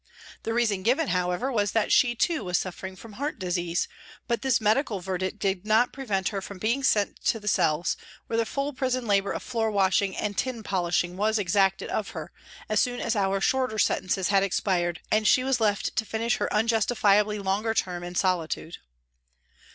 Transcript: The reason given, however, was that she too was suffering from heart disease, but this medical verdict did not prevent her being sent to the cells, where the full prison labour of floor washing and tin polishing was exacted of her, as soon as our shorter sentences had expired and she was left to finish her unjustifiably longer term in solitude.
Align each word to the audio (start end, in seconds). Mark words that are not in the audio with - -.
The 0.41 0.51
reason 0.55 0.81
given, 0.81 1.09
however, 1.09 1.51
was 1.51 1.73
that 1.73 1.91
she 1.91 2.15
too 2.15 2.43
was 2.43 2.57
suffering 2.57 2.95
from 2.95 3.13
heart 3.13 3.37
disease, 3.37 3.87
but 4.27 4.41
this 4.41 4.59
medical 4.59 4.99
verdict 4.99 5.37
did 5.37 5.63
not 5.63 5.93
prevent 5.93 6.29
her 6.29 6.41
being 6.41 6.83
sent 6.83 7.23
to 7.25 7.39
the 7.39 7.47
cells, 7.47 7.97
where 8.25 8.35
the 8.37 8.47
full 8.47 8.73
prison 8.73 9.05
labour 9.05 9.31
of 9.31 9.43
floor 9.43 9.69
washing 9.69 10.17
and 10.17 10.35
tin 10.39 10.63
polishing 10.63 11.17
was 11.17 11.37
exacted 11.37 11.89
of 11.91 12.09
her, 12.17 12.31
as 12.67 12.79
soon 12.81 12.99
as 12.99 13.15
our 13.15 13.39
shorter 13.39 13.77
sentences 13.77 14.29
had 14.29 14.41
expired 14.41 15.01
and 15.11 15.27
she 15.27 15.43
was 15.43 15.61
left 15.61 15.95
to 15.95 16.03
finish 16.03 16.37
her 16.37 16.51
unjustifiably 16.51 17.37
longer 17.37 17.75
term 17.75 18.03
in 18.03 18.15
solitude. 18.15 18.79